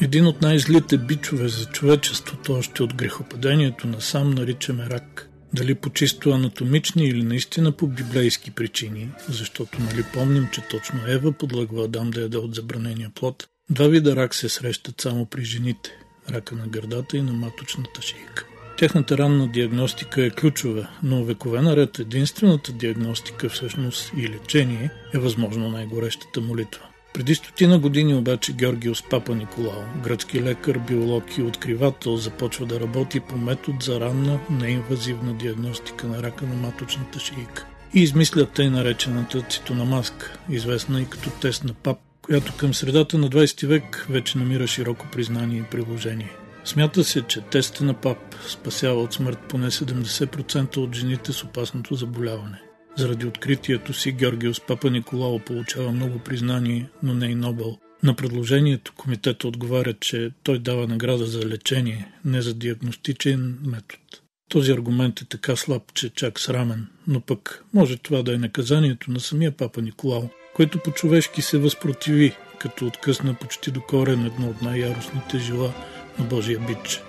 Един 0.00 0.26
от 0.26 0.42
най-злите 0.42 0.98
бичове 0.98 1.48
за 1.48 1.64
човечеството 1.64 2.52
още 2.52 2.82
от 2.82 2.94
грехопадението 2.94 3.86
насам 3.86 4.30
наричаме 4.30 4.86
рак. 4.90 5.30
Дали 5.54 5.74
по 5.74 5.90
чисто 5.90 6.30
анатомични 6.30 7.04
или 7.04 7.22
наистина 7.22 7.72
по 7.72 7.86
библейски 7.86 8.50
причини, 8.50 9.08
защото 9.28 9.82
нали 9.82 10.04
помним, 10.14 10.48
че 10.52 10.60
точно 10.60 11.00
Ева 11.06 11.32
подлъгва 11.32 11.84
Адам 11.84 12.10
да 12.10 12.20
яде 12.20 12.36
от 12.36 12.54
забранения 12.54 13.10
плод. 13.14 13.48
Два 13.70 13.88
вида 13.88 14.16
рак 14.16 14.34
се 14.34 14.48
срещат 14.48 15.00
само 15.00 15.26
при 15.26 15.44
жените– 15.44 15.90
рака 16.30 16.54
на 16.54 16.66
гърдата 16.66 17.16
и 17.16 17.22
на 17.22 17.32
маточната 17.32 18.02
шийка. 18.02 18.46
Тяхната 18.78 19.18
ранна 19.18 19.48
диагностика 19.48 20.24
е 20.24 20.30
ключова, 20.30 20.88
но 21.02 21.24
векове 21.24 21.60
наред 21.60 21.98
единствената 21.98 22.72
диагностика 22.72 23.48
всъщност 23.48 24.12
и 24.16 24.28
лечение 24.28 24.90
е 25.14 25.18
възможно 25.18 25.70
най-горещата 25.70 26.40
молитва. 26.40 26.87
Преди 27.18 27.34
стотина 27.34 27.78
години 27.78 28.14
обаче 28.14 28.52
Георгиос 28.52 29.02
Папа 29.10 29.34
Николао, 29.34 29.82
гръцки 30.02 30.42
лекар, 30.42 30.78
биолог 30.78 31.38
и 31.38 31.42
откривател, 31.42 32.16
започва 32.16 32.66
да 32.66 32.80
работи 32.80 33.20
по 33.20 33.36
метод 33.36 33.78
за 33.82 34.00
ранна 34.00 34.40
неинвазивна 34.50 35.34
диагностика 35.34 36.06
на 36.06 36.22
рака 36.22 36.44
на 36.46 36.54
маточната 36.54 37.18
шийка. 37.18 37.66
И 37.94 38.02
измисля 38.02 38.46
тъй 38.46 38.70
наречената 38.70 39.42
цитономаска, 39.42 40.38
известна 40.50 41.00
и 41.00 41.04
като 41.04 41.30
тест 41.30 41.64
на 41.64 41.74
пап, 41.74 41.98
която 42.22 42.56
към 42.56 42.74
средата 42.74 43.18
на 43.18 43.28
20 43.28 43.66
век 43.66 44.06
вече 44.10 44.38
намира 44.38 44.66
широко 44.66 45.06
признание 45.12 45.60
и 45.60 45.70
приложение. 45.70 46.32
Смята 46.64 47.04
се, 47.04 47.22
че 47.22 47.40
теста 47.40 47.84
на 47.84 47.94
ПАП 47.94 48.34
спасява 48.48 49.02
от 49.02 49.12
смърт 49.12 49.38
поне 49.48 49.70
70% 49.70 50.76
от 50.76 50.94
жените 50.94 51.32
с 51.32 51.44
опасното 51.44 51.94
заболяване. 51.94 52.67
Заради 52.98 53.26
откритието 53.26 53.92
си 53.92 54.12
Георгиос 54.12 54.60
Папа 54.60 54.90
Николао 54.90 55.38
получава 55.38 55.92
много 55.92 56.18
признание, 56.18 56.88
но 57.02 57.14
не 57.14 57.26
и 57.26 57.34
Нобел. 57.34 57.78
На 58.02 58.14
предложението 58.14 58.92
комитета 58.96 59.48
отговаря, 59.48 59.94
че 60.00 60.30
той 60.42 60.58
дава 60.58 60.86
награда 60.86 61.26
за 61.26 61.46
лечение, 61.46 62.12
не 62.24 62.42
за 62.42 62.54
диагностичен 62.54 63.58
метод. 63.62 64.02
Този 64.48 64.72
аргумент 64.72 65.20
е 65.20 65.24
така 65.24 65.56
слаб, 65.56 65.82
че 65.94 66.08
чак 66.10 66.40
срамен, 66.40 66.86
но 67.06 67.20
пък 67.20 67.64
може 67.74 67.96
това 67.96 68.22
да 68.22 68.34
е 68.34 68.38
наказанието 68.38 69.10
на 69.10 69.20
самия 69.20 69.56
папа 69.56 69.82
Николао, 69.82 70.22
който 70.54 70.78
по-човешки 70.78 71.42
се 71.42 71.58
възпротиви, 71.58 72.36
като 72.58 72.86
откъсна 72.86 73.34
почти 73.34 73.70
до 73.70 73.80
корен 73.80 74.26
едно 74.26 74.48
от 74.48 74.62
най-яростните 74.62 75.38
жила 75.38 75.72
на 76.18 76.24
Божия 76.24 76.60
бич. 76.60 77.00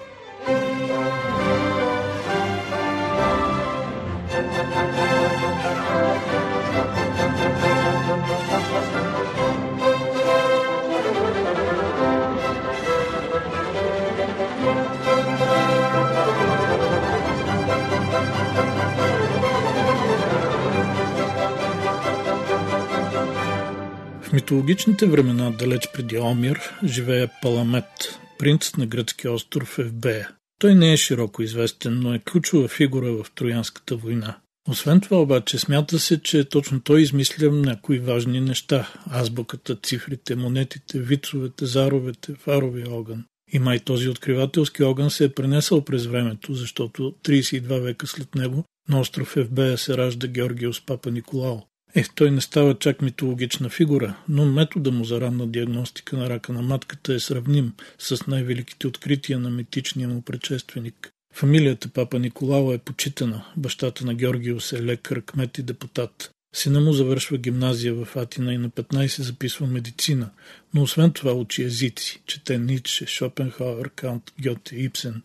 В 24.30 24.34
митологичните 24.34 25.06
времена, 25.06 25.52
далеч 25.52 25.88
преди 25.94 26.18
Омир, 26.18 26.60
живее 26.84 27.28
Паламет, 27.42 28.20
принц 28.40 28.76
на 28.76 28.86
гръцки 28.86 29.28
остров 29.28 29.80
Евбея. 29.80 30.30
Той 30.60 30.76
не 30.76 30.94
е 30.94 30.98
широко 30.98 31.42
известен, 31.44 32.00
но 32.00 32.14
е 32.14 32.20
ключова 32.20 32.68
фигура 32.68 33.12
в 33.12 33.26
Троянската 33.36 33.96
война. 33.96 34.38
Освен 34.70 35.02
това 35.02 35.22
обаче 35.22 35.58
смята 35.58 36.00
се, 36.00 36.22
че 36.22 36.44
точно 36.44 36.82
той 36.82 37.02
измисля 37.02 37.52
някои 37.52 38.00
важни 38.00 38.40
неща. 38.40 38.94
Азбуката, 39.12 39.76
цифрите, 39.76 40.36
монетите, 40.36 41.00
вицовете, 41.00 41.66
заровете, 41.66 42.34
фаровия 42.34 42.92
огън. 42.92 43.26
И 43.54 43.60
май 43.60 43.80
този 43.80 44.10
откривателски 44.10 44.84
огън 44.84 45.12
се 45.12 45.24
е 45.24 45.30
пренесъл 45.30 45.86
през 45.86 46.06
времето, 46.06 46.54
защото 46.54 47.14
32 47.24 47.80
века 47.80 48.08
след 48.08 48.36
него 48.36 48.64
на 48.90 49.00
остров 49.00 49.38
Евбея 49.38 49.78
се 49.78 49.98
ражда 49.98 50.28
Георгиос 50.28 50.86
Папа 50.86 51.12
Николао. 51.12 51.69
Ех, 51.96 52.10
той 52.16 52.32
не 52.32 52.42
става 52.42 52.80
чак 52.80 53.02
митологична 53.02 53.70
фигура, 53.70 54.16
но 54.30 54.46
метода 54.46 54.92
му 54.92 55.06
за 55.06 55.22
ранна 55.22 55.48
диагностика 55.48 56.18
на 56.18 56.30
рака 56.30 56.54
на 56.54 56.62
матката 56.62 57.14
е 57.14 57.20
сравним 57.20 57.74
с 58.00 58.28
най-великите 58.28 58.88
открития 58.88 59.40
на 59.40 59.50
митичния 59.50 60.08
му 60.08 60.22
предшественик. 60.22 61.10
Фамилията 61.34 61.90
папа 61.90 62.20
Николао 62.20 62.74
е 62.74 62.78
почитана, 62.78 63.46
бащата 63.58 64.06
на 64.06 64.14
Георгиос 64.14 64.74
е 64.74 64.84
лекар, 64.84 65.22
кмет 65.22 65.58
и 65.58 65.64
депутат. 65.64 66.32
Сина 66.56 66.80
му 66.82 66.94
завършва 66.94 67.38
гимназия 67.38 67.94
в 67.94 68.16
Атина 68.16 68.54
и 68.54 68.58
на 68.58 68.70
15 68.70 69.22
записва 69.22 69.68
медицина, 69.68 70.30
но 70.74 70.82
освен 70.82 71.12
това 71.12 71.34
учи 71.34 71.64
езици, 71.64 72.22
чете 72.26 72.58
Ницше, 72.58 73.06
Шопенхауер, 73.06 73.90
Кант, 73.90 74.24
Гьоте, 74.42 74.76
Ипсен 74.76 75.22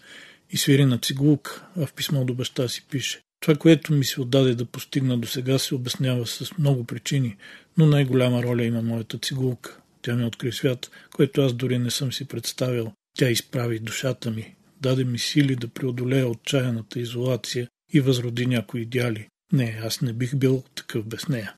и 0.51 0.57
свири 0.57 0.85
на 0.85 0.99
цигулка, 0.99 1.67
а 1.77 1.87
в 1.87 1.93
писмо 1.93 2.25
до 2.25 2.35
баща 2.35 2.69
си 2.69 2.87
пише 2.91 3.21
това, 3.44 3.56
което 3.56 3.93
ми 3.93 4.05
се 4.05 4.21
отдаде 4.21 4.55
да 4.55 4.65
постигна 4.65 5.19
до 5.19 5.28
сега, 5.28 5.59
се 5.59 5.75
обяснява 5.75 6.27
с 6.27 6.59
много 6.59 6.84
причини, 6.84 7.37
но 7.78 7.87
най-голяма 7.87 8.43
роля 8.43 8.65
има 8.65 8.82
моята 8.82 9.19
цигулка. 9.19 9.81
Тя 10.03 10.16
ми 10.16 10.25
откри 10.25 10.53
свят, 10.53 10.91
който 11.15 11.43
аз 11.43 11.53
дори 11.53 11.78
не 11.78 11.91
съм 11.91 12.12
си 12.12 12.25
представил. 12.25 12.93
Тя 13.19 13.31
изправи 13.31 13.78
душата 13.78 14.31
ми, 14.31 14.54
даде 14.81 15.04
ми 15.04 15.19
сили 15.19 15.56
да 15.56 15.69
преодолея 15.69 16.28
отчаяната 16.28 17.00
изолация 17.00 17.69
и 17.93 18.00
възроди 18.00 18.47
някои 18.47 18.81
идеали. 18.81 19.28
Не, 19.53 19.81
аз 19.83 20.00
не 20.00 20.12
бих 20.12 20.37
бил 20.37 20.62
такъв 20.75 21.06
без 21.06 21.28
нея. 21.28 21.54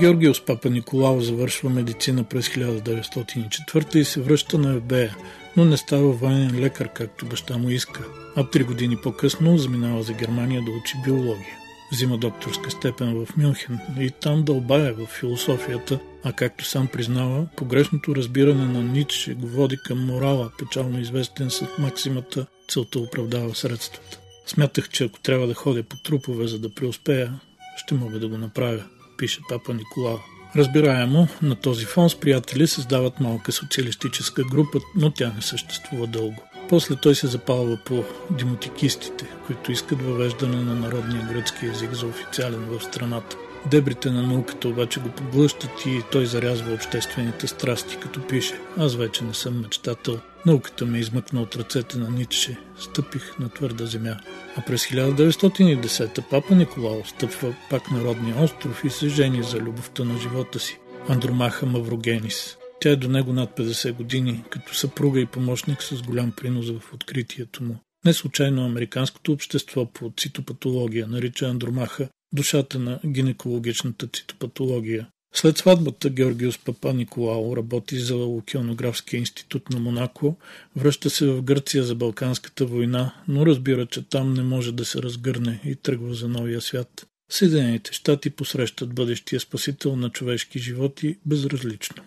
Георгиос 0.00 0.40
Папа 0.40 0.70
Николао 0.70 1.20
завършва 1.20 1.70
медицина 1.70 2.24
през 2.24 2.48
1904 2.48 3.96
и 3.96 4.04
се 4.04 4.20
връща 4.20 4.58
на 4.58 4.74
Ебея, 4.74 5.16
но 5.56 5.64
не 5.64 5.76
става 5.76 6.12
военен 6.12 6.60
лекар, 6.60 6.92
както 6.92 7.26
баща 7.26 7.58
му 7.58 7.70
иска, 7.70 8.04
а 8.36 8.50
три 8.50 8.64
години 8.64 8.96
по-късно 8.96 9.58
заминава 9.58 10.02
за 10.02 10.12
Германия 10.12 10.62
да 10.62 10.70
учи 10.70 10.96
биология. 11.04 11.56
Взима 11.92 12.18
докторска 12.18 12.70
степен 12.70 13.14
в 13.14 13.36
Мюнхен 13.36 13.78
и 14.00 14.10
там 14.10 14.42
дълбая 14.42 14.94
в 14.94 15.06
философията, 15.06 15.98
а 16.24 16.32
както 16.32 16.64
сам 16.64 16.86
признава, 16.86 17.46
погрешното 17.56 18.16
разбиране 18.16 18.64
на 18.64 18.82
Ницше 18.82 19.34
го 19.34 19.46
води 19.46 19.76
към 19.84 20.06
морала, 20.06 20.50
печално 20.58 21.00
известен 21.00 21.50
с 21.50 21.66
максимата 21.78 22.46
«целта 22.68 22.98
оправдава 22.98 23.54
средствата». 23.54 24.18
Смятах, 24.46 24.88
че 24.88 25.04
ако 25.04 25.20
трябва 25.20 25.46
да 25.46 25.54
ходя 25.54 25.82
по 25.82 25.96
трупове, 25.96 26.46
за 26.46 26.58
да 26.58 26.74
преуспея, 26.74 27.40
ще 27.76 27.94
мога 27.94 28.18
да 28.18 28.28
го 28.28 28.38
направя 28.38 28.84
пише 29.20 29.40
папа 29.48 29.74
Николао. 29.74 30.18
Разбираемо, 30.56 31.28
на 31.42 31.54
този 31.54 31.84
фон 31.84 32.10
с 32.10 32.20
приятели 32.20 32.66
създават 32.66 33.20
малка 33.20 33.52
социалистическа 33.52 34.44
група, 34.44 34.78
но 34.96 35.10
тя 35.10 35.32
не 35.36 35.42
съществува 35.42 36.06
дълго. 36.06 36.42
После 36.68 36.96
той 36.96 37.14
се 37.14 37.26
запалва 37.26 37.78
по 37.84 38.04
демотикистите, 38.30 39.24
които 39.46 39.72
искат 39.72 40.02
въвеждане 40.02 40.56
на 40.56 40.74
народния 40.74 41.28
гръцки 41.32 41.66
язик 41.66 41.92
за 41.92 42.06
официален 42.06 42.60
в 42.60 42.84
страната. 42.84 43.36
Дебрите 43.66 44.10
на 44.10 44.22
науката 44.22 44.68
обаче 44.68 45.00
го 45.00 45.08
поглъщат 45.08 45.86
и 45.86 46.02
той 46.12 46.26
зарязва 46.26 46.74
обществените 46.74 47.46
страсти, 47.46 47.96
като 47.96 48.26
пише 48.26 48.54
«Аз 48.76 48.94
вече 48.96 49.24
не 49.24 49.34
съм 49.34 49.60
мечтател. 49.60 50.20
Науката 50.46 50.86
ме 50.86 50.98
измъкна 50.98 51.42
от 51.42 51.56
ръцете 51.56 51.98
на 51.98 52.10
Ницше. 52.10 52.58
Стъпих 52.78 53.38
на 53.38 53.48
твърда 53.48 53.86
земя». 53.86 54.16
А 54.56 54.62
през 54.62 54.86
1910 54.86 56.28
папа 56.30 56.54
Николао 56.54 57.04
стъпва 57.04 57.54
пак 57.70 57.90
на 57.90 58.04
родния 58.04 58.42
остров 58.42 58.84
и 58.84 58.90
се 58.90 59.08
жени 59.08 59.42
за 59.42 59.58
любовта 59.58 60.04
на 60.04 60.18
живота 60.18 60.58
си. 60.58 60.78
Андромаха 61.08 61.66
Маврогенис. 61.66 62.56
Тя 62.80 62.90
е 62.90 62.96
до 62.96 63.08
него 63.08 63.32
над 63.32 63.58
50 63.58 63.92
години, 63.92 64.44
като 64.50 64.74
съпруга 64.74 65.20
и 65.20 65.26
помощник 65.26 65.82
с 65.82 66.02
голям 66.02 66.32
принос 66.32 66.70
в 66.70 66.94
откритието 66.94 67.62
му. 67.62 67.76
Не 68.04 68.12
случайно 68.12 68.64
американското 68.64 69.32
общество 69.32 69.86
по 69.86 70.12
цитопатология 70.16 71.06
нарича 71.06 71.46
Андромаха 71.46 72.08
душата 72.32 72.78
на 72.78 73.00
гинекологичната 73.06 74.06
цитопатология. 74.06 75.08
След 75.34 75.58
сватбата 75.58 76.10
Георгиус 76.10 76.58
Папа 76.58 76.94
Николао 76.94 77.56
работи 77.56 77.98
за 77.98 78.16
Океанографския 78.16 79.18
институт 79.18 79.70
на 79.70 79.78
Монако, 79.78 80.36
връща 80.76 81.10
се 81.10 81.26
в 81.26 81.42
Гърция 81.42 81.84
за 81.84 81.94
Балканската 81.94 82.66
война, 82.66 83.14
но 83.28 83.46
разбира, 83.46 83.86
че 83.86 84.08
там 84.08 84.34
не 84.34 84.42
може 84.42 84.72
да 84.72 84.84
се 84.84 85.02
разгърне 85.02 85.60
и 85.64 85.76
тръгва 85.76 86.14
за 86.14 86.28
новия 86.28 86.60
свят. 86.60 87.06
Съединените 87.30 87.92
щати 87.92 88.30
посрещат 88.30 88.94
бъдещия 88.94 89.40
спасител 89.40 89.96
на 89.96 90.10
човешки 90.10 90.58
животи 90.58 91.18
безразлично. 91.26 92.02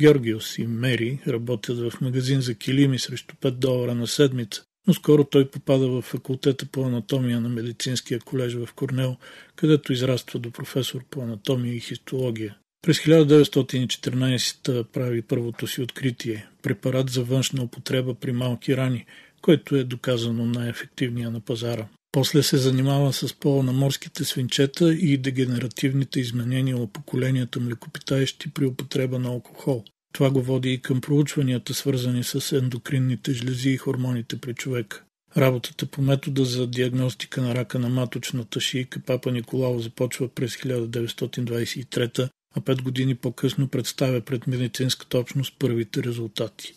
Георгиус 0.00 0.58
и 0.58 0.66
Мери 0.66 1.18
работят 1.28 1.78
в 1.78 2.00
магазин 2.00 2.40
за 2.40 2.54
килими 2.54 2.98
срещу 2.98 3.34
5 3.34 3.50
долара 3.50 3.94
на 3.94 4.06
седмица, 4.06 4.62
но 4.86 4.94
скоро 4.94 5.24
той 5.24 5.50
попада 5.50 5.88
в 5.88 6.02
факултета 6.02 6.66
по 6.66 6.84
анатомия 6.84 7.40
на 7.40 7.48
медицинския 7.48 8.20
колеж 8.20 8.54
в 8.54 8.68
Корнел, 8.74 9.16
където 9.56 9.92
израства 9.92 10.38
до 10.38 10.50
професор 10.50 11.04
по 11.10 11.20
анатомия 11.20 11.74
и 11.74 11.80
хистология. 11.80 12.56
През 12.82 12.98
1914 12.98 14.84
прави 14.84 15.22
първото 15.22 15.66
си 15.66 15.82
откритие– 15.82 16.48
препарат 16.62 17.10
за 17.10 17.22
външна 17.24 17.62
употреба 17.62 18.14
при 18.14 18.32
малки 18.32 18.76
рани, 18.76 19.06
който 19.42 19.76
е 19.76 19.84
доказано 19.84 20.46
най-ефективния 20.46 21.30
на 21.30 21.40
пазара. 21.40 21.86
После 22.12 22.42
се 22.42 22.56
занимава 22.56 23.12
с 23.12 23.34
пола 23.34 23.62
на 23.62 23.72
морските 23.72 24.24
свинчета 24.24 24.94
и 24.94 25.18
дегенеративните 25.18 26.20
изменения 26.20 26.76
от 26.76 26.92
поколенията 26.92 27.60
млекопитаещи 27.60 28.50
при 28.50 28.66
употреба 28.66 29.18
на 29.18 29.28
алкохол. 29.28 29.84
Това 30.16 30.30
го 30.30 30.42
води 30.42 30.72
и 30.72 30.78
към 30.78 31.00
проучванията, 31.00 31.74
свързани 31.74 32.24
с 32.24 32.56
ендокринните 32.56 33.32
жлези 33.32 33.70
и 33.70 33.76
хормоните 33.76 34.36
при 34.36 34.54
човека. 34.54 35.02
Работата 35.36 35.86
по 35.86 36.02
метода 36.02 36.44
за 36.44 36.66
диагностика 36.66 37.42
на 37.42 37.54
рака 37.54 37.78
на 37.78 37.88
маточната 37.88 38.60
шийка 38.60 39.00
Папа 39.06 39.32
Николао 39.32 39.80
започва 39.80 40.28
през 40.28 40.56
1923, 40.56 42.28
а 42.56 42.60
пет 42.60 42.82
години 42.82 43.14
по-късно 43.14 43.68
представя 43.68 44.20
пред 44.20 44.46
медицинската 44.46 45.18
общност 45.18 45.54
първите 45.58 46.02
резултати. 46.02 46.74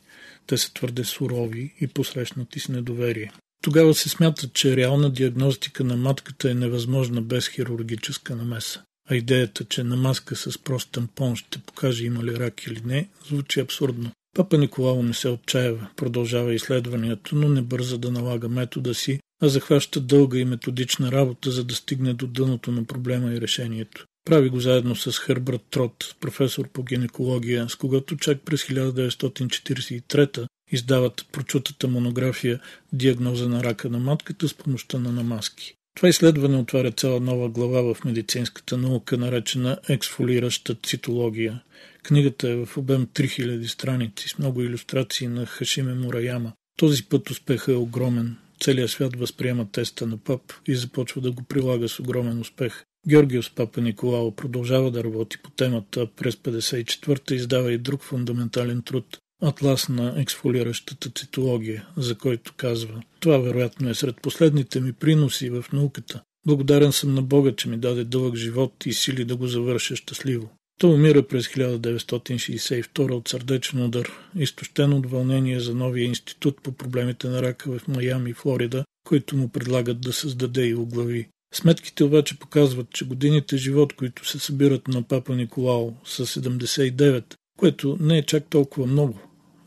Те 0.47 0.57
са 0.57 0.73
твърде 0.73 1.03
сурови 1.03 1.73
и 1.81 1.87
посрещнати 1.87 2.59
с 2.59 2.69
недоверие. 2.69 3.31
Тогава 3.63 3.93
се 3.93 4.09
смята, 4.09 4.49
че 4.49 4.75
реална 4.75 5.09
диагностика 5.09 5.83
на 5.83 5.97
матката 5.97 6.51
е 6.51 6.53
невъзможна 6.53 7.21
без 7.21 7.47
хирургическа 7.47 8.35
намеса. 8.35 8.83
А 9.11 9.15
идеята, 9.15 9.65
че 9.65 9.83
на 9.83 9.95
маска 9.95 10.35
с 10.35 10.57
прост 10.63 10.91
тампон 10.91 11.35
ще 11.35 11.59
покаже 11.59 12.05
има 12.05 12.23
ли 12.23 12.39
рак 12.39 12.67
или 12.67 12.81
не, 12.85 13.09
звучи 13.27 13.59
абсурдно. 13.59 14.11
Папа 14.35 14.57
Николао 14.57 15.03
не 15.03 15.13
се 15.13 15.29
отчаява, 15.29 15.87
продължава 15.95 16.53
изследването, 16.53 17.35
но 17.35 17.49
не 17.49 17.61
бърза 17.61 17.97
да 17.97 18.11
налага 18.11 18.49
метода 18.49 18.93
си, 18.93 19.19
а 19.41 19.49
захваща 19.49 19.99
дълга 19.99 20.37
и 20.37 20.45
методична 20.45 21.11
работа, 21.11 21.51
за 21.51 21.63
да 21.63 21.75
стигне 21.75 22.13
до 22.13 22.27
дъното 22.27 22.71
на 22.71 22.83
проблема 22.83 23.33
и 23.33 23.41
решението. 23.41 24.05
Прави 24.25 24.49
го 24.49 24.59
заедно 24.59 24.95
с 24.95 25.11
Хърбърт 25.11 25.61
Трот, 25.71 26.15
професор 26.19 26.67
по 26.67 26.83
гинекология, 26.83 27.69
с 27.69 27.75
когото 27.75 28.17
чак 28.17 28.41
през 28.41 28.63
1943 28.63 30.47
издават 30.71 31.25
прочутата 31.31 31.87
монография 31.87 32.59
«Диагноза 32.93 33.49
на 33.49 33.63
рака 33.63 33.89
на 33.89 33.99
матката» 33.99 34.47
с 34.47 34.53
помощта 34.53 34.99
на 34.99 35.11
намазки. 35.11 35.75
Това 35.99 36.09
изследване 36.09 36.57
отваря 36.57 36.91
цяла 36.91 37.19
нова 37.19 37.49
глава 37.49 37.93
в 37.93 38.03
медицинската 38.05 38.77
наука, 38.77 39.17
наречена 39.17 39.77
ексфолираща 39.89 40.75
цитология. 40.83 41.63
Книгата 42.03 42.49
е 42.49 42.65
в 42.65 42.77
обем 42.77 43.07
3000 43.07 43.67
страници 43.67 44.27
с 44.29 44.37
много 44.37 44.61
иллюстрации 44.61 45.27
на 45.27 45.45
Хашиме 45.45 45.93
Мураяма. 45.93 46.53
Този 46.77 47.03
път 47.03 47.29
успехът 47.29 47.73
е 47.73 47.77
огромен. 47.77 48.37
Целият 48.59 48.89
свят 48.89 49.15
възприема 49.15 49.71
теста 49.71 50.07
на 50.07 50.17
ПАП 50.17 50.41
и 50.67 50.75
започва 50.75 51.21
да 51.21 51.31
го 51.31 51.43
прилага 51.43 51.87
с 51.87 51.99
огромен 51.99 52.39
успех. 52.39 52.83
Георгиос 53.07 53.49
Папа 53.49 53.81
Николао 53.81 54.35
продължава 54.35 54.91
да 54.91 55.03
работи 55.03 55.37
по 55.43 55.49
темата. 55.49 56.07
През 56.15 56.35
54-та 56.35 57.35
издава 57.35 57.73
и 57.73 57.77
друг 57.77 58.03
фундаментален 58.03 58.81
труд 58.81 59.17
Атлас 59.41 59.89
на 59.89 60.13
ексфолиращата 60.17 61.09
цитология, 61.09 61.87
за 61.97 62.15
който 62.15 62.53
казва 62.57 63.01
Това 63.19 63.37
вероятно 63.37 63.89
е 63.89 63.93
сред 63.93 64.15
последните 64.21 64.79
ми 64.79 64.93
приноси 64.93 65.49
в 65.49 65.65
науката. 65.73 66.21
Благодарен 66.47 66.91
съм 66.91 67.13
на 67.13 67.21
Бога, 67.21 67.51
че 67.55 67.69
ми 67.69 67.77
даде 67.77 68.03
дълъг 68.03 68.35
живот 68.35 68.85
и 68.85 68.93
сили 68.93 69.25
да 69.25 69.35
го 69.35 69.47
завърша 69.47 69.95
щастливо. 69.95 70.49
Той 70.79 70.93
умира 70.93 71.27
през 71.27 71.47
1962 71.47 73.11
от 73.11 73.27
сърдечен 73.27 73.83
удар, 73.85 74.11
изтощен 74.35 74.93
от 74.93 75.11
вълнение 75.11 75.59
за 75.59 75.75
новия 75.75 76.05
институт 76.05 76.63
по 76.63 76.71
проблемите 76.71 77.27
на 77.27 77.41
рака 77.41 77.79
в 77.79 77.87
Майами, 77.87 78.33
Флорида, 78.33 78.83
който 79.07 79.37
му 79.37 79.49
предлагат 79.49 80.01
да 80.01 80.13
създаде 80.13 80.65
и 80.65 80.75
оглави. 80.75 81.27
Сметките 81.53 82.03
обаче 82.03 82.39
показват, 82.39 82.89
че 82.91 83.05
годините 83.05 83.57
живот, 83.57 83.93
които 83.93 84.27
се 84.27 84.39
събират 84.39 84.87
на 84.87 85.03
папа 85.03 85.35
Николао, 85.35 85.93
са 86.05 86.25
79, 86.25 87.23
което 87.57 87.97
не 87.99 88.17
е 88.17 88.25
чак 88.25 88.43
толкова 88.49 88.87
много. 88.87 89.19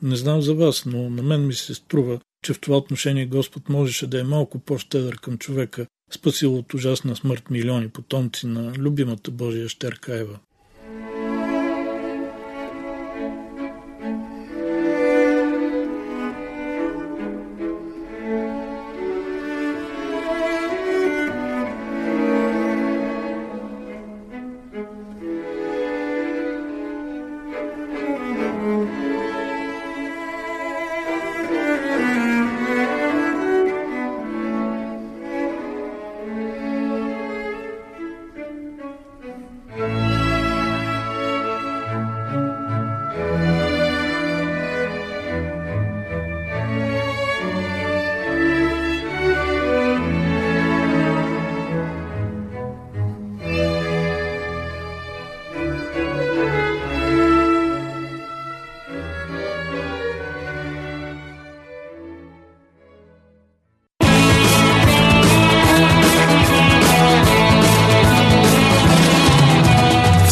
Не 0.03 0.17
знам 0.17 0.43
за 0.43 0.55
вас, 0.55 0.87
но 0.87 1.11
на 1.11 1.23
мен 1.23 1.47
ми 1.47 1.55
се 1.55 1.75
струва, 1.75 2.21
че 2.45 2.53
в 2.53 2.61
това 2.61 2.77
отношение 2.77 3.27
Господ 3.27 3.69
можеше 3.69 4.07
да 4.07 4.21
е 4.21 4.25
малко 4.25 4.59
по-щедър 4.59 5.21
към 5.21 5.39
човека, 5.39 5.87
спасил 6.11 6.57
от 6.59 6.75
ужасна 6.75 7.17
смърт 7.17 7.51
милиони 7.51 7.89
потомци 7.89 8.47
на 8.47 8.73
любимата 8.73 9.31
Божия 9.31 9.69
щерка 9.69 10.17
Ева. 10.17 10.39